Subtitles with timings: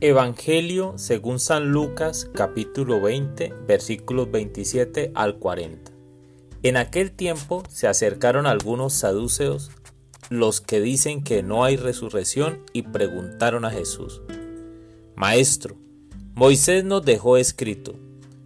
[0.00, 5.90] Evangelio según San Lucas capítulo 20 versículos 27 al 40.
[6.62, 9.72] En aquel tiempo se acercaron algunos saduceos,
[10.30, 14.22] los que dicen que no hay resurrección, y preguntaron a Jesús,
[15.16, 15.74] Maestro,
[16.32, 17.96] Moisés nos dejó escrito,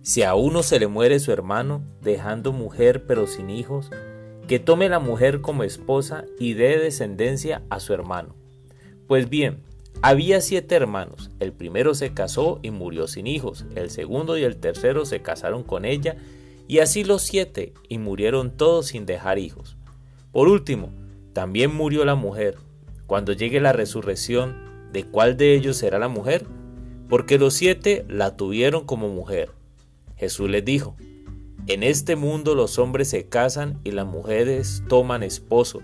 [0.00, 3.90] si a uno se le muere su hermano, dejando mujer pero sin hijos,
[4.48, 8.34] que tome la mujer como esposa y dé descendencia a su hermano.
[9.06, 9.62] Pues bien,
[10.00, 14.56] había siete hermanos, el primero se casó y murió sin hijos, el segundo y el
[14.56, 16.16] tercero se casaron con ella,
[16.66, 19.76] y así los siete, y murieron todos sin dejar hijos.
[20.32, 20.90] Por último,
[21.32, 22.56] también murió la mujer.
[23.06, 26.46] Cuando llegue la resurrección, ¿de cuál de ellos será la mujer?
[27.08, 29.50] Porque los siete la tuvieron como mujer.
[30.16, 30.96] Jesús les dijo,
[31.68, 35.80] en este mundo los hombres se casan y las mujeres toman esposo,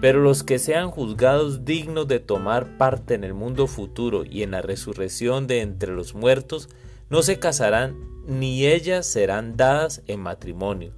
[0.00, 4.52] pero los que sean juzgados dignos de tomar parte en el mundo futuro y en
[4.52, 6.68] la resurrección de entre los muertos,
[7.10, 10.92] no se casarán ni ellas serán dadas en matrimonio,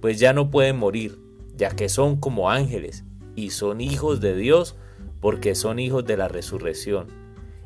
[0.00, 1.18] pues ya no pueden morir,
[1.56, 4.76] ya que son como ángeles y son hijos de Dios
[5.20, 7.06] porque son hijos de la resurrección.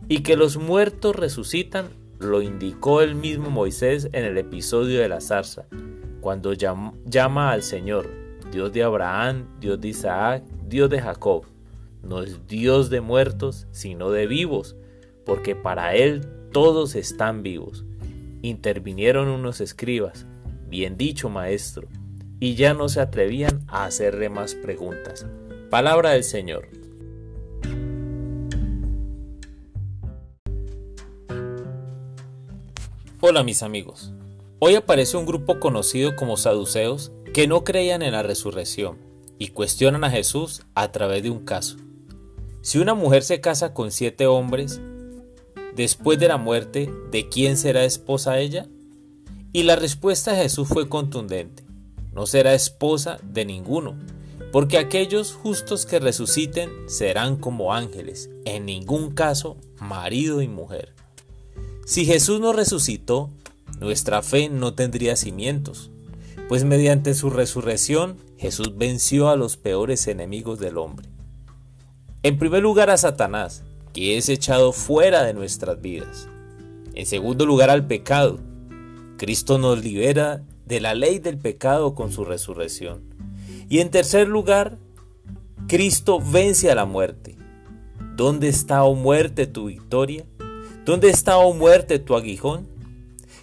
[0.09, 5.21] Y que los muertos resucitan lo indicó el mismo Moisés en el episodio de la
[5.21, 5.67] zarza,
[6.21, 8.09] cuando llama al Señor,
[8.51, 11.45] Dios de Abraham, Dios de Isaac, Dios de Jacob.
[12.03, 14.77] No es Dios de muertos, sino de vivos,
[15.25, 17.85] porque para Él todos están vivos.
[18.43, 20.27] Intervinieron unos escribas,
[20.69, 21.89] bien dicho maestro,
[22.39, 25.27] y ya no se atrevían a hacerle más preguntas.
[25.71, 26.69] Palabra del Señor.
[33.21, 34.13] Hola mis amigos.
[34.61, 39.08] Hoy aparece un grupo conocido como saduceos que no creían en la resurrección
[39.39, 41.77] y cuestionan a Jesús a través de un caso.
[42.61, 44.81] Si una mujer se casa con siete hombres,
[45.75, 48.67] después de la muerte, ¿de quién será esposa ella?
[49.53, 51.65] Y la respuesta de Jesús fue contundente.
[52.13, 53.97] No será esposa de ninguno,
[54.53, 60.95] porque aquellos justos que resuciten serán como ángeles, en ningún caso marido y mujer.
[61.87, 63.31] Si Jesús no resucitó,
[63.79, 65.91] nuestra fe no tendría cimientos,
[66.49, 71.09] pues mediante su resurrección Jesús venció a los peores enemigos del hombre.
[72.23, 76.29] En primer lugar a Satanás, que es echado fuera de nuestras vidas.
[76.95, 78.39] En segundo lugar al pecado.
[79.19, 83.03] Cristo nos libera de la ley del pecado con su resurrección.
[83.69, 84.79] Y en tercer lugar,
[85.67, 87.37] Cristo vence a la muerte.
[88.17, 90.25] ¿Dónde está, oh muerte, tu victoria?
[90.85, 92.69] ¿Dónde está, oh muerte, tu aguijón?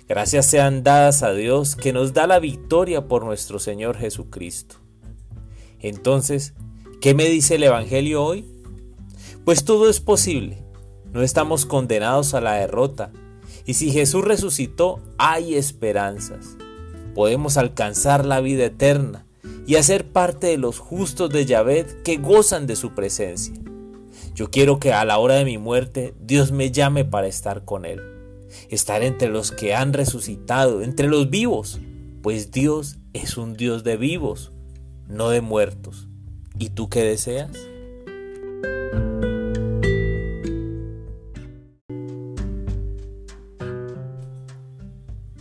[0.07, 4.75] Gracias sean dadas a Dios que nos da la victoria por nuestro Señor Jesucristo.
[5.79, 6.53] Entonces,
[7.01, 8.45] ¿qué me dice el Evangelio hoy?
[9.45, 10.63] Pues todo es posible.
[11.11, 13.11] No estamos condenados a la derrota.
[13.65, 16.55] Y si Jesús resucitó, hay esperanzas.
[17.15, 19.25] Podemos alcanzar la vida eterna
[19.65, 23.55] y hacer parte de los justos de Yahvé que gozan de su presencia.
[24.35, 27.85] Yo quiero que a la hora de mi muerte Dios me llame para estar con
[27.85, 28.14] Él
[28.69, 31.79] estar entre los que han resucitado, entre los vivos,
[32.21, 34.51] pues Dios es un Dios de vivos,
[35.07, 36.07] no de muertos.
[36.57, 37.51] ¿Y tú qué deseas?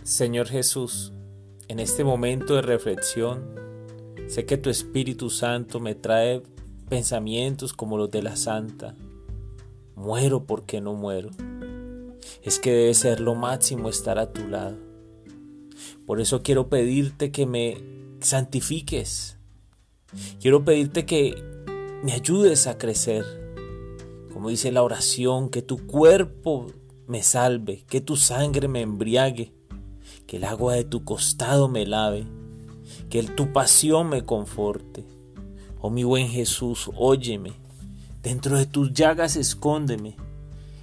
[0.03, 1.11] Señor Jesús,
[1.67, 3.43] en este momento de reflexión,
[4.27, 6.43] sé que tu Espíritu Santo me trae
[6.87, 8.95] pensamientos como los de la Santa.
[9.95, 11.31] Muero porque no muero
[12.43, 14.77] es que debe ser lo máximo estar a tu lado.
[16.05, 17.77] Por eso quiero pedirte que me
[18.21, 19.37] santifiques.
[20.39, 21.35] Quiero pedirte que
[22.03, 23.25] me ayudes a crecer.
[24.31, 26.67] Como dice la oración, que tu cuerpo
[27.07, 29.53] me salve, que tu sangre me embriague,
[30.27, 32.27] que el agua de tu costado me lave,
[33.09, 35.05] que tu pasión me conforte.
[35.79, 37.53] Oh mi buen Jesús, óyeme,
[38.21, 40.15] dentro de tus llagas escóndeme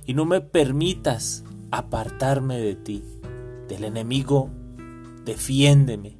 [0.07, 3.05] y no me permitas apartarme de ti,
[3.69, 4.51] del enemigo,
[5.25, 6.19] defiéndeme.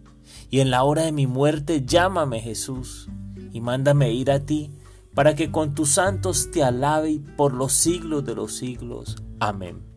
[0.51, 3.09] Y en la hora de mi muerte llámame Jesús
[3.53, 4.71] y mándame ir a ti
[5.15, 9.17] para que con tus santos te alabe por los siglos de los siglos.
[9.41, 9.92] Amén.